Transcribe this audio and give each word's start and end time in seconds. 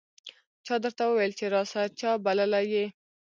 چا 0.65 0.75
درته 0.83 1.03
وویل 1.05 1.33
چې 1.39 1.45
راسه؟ 1.53 1.81
چا 1.99 2.11
بللی 2.25 2.65
یې 2.73 2.85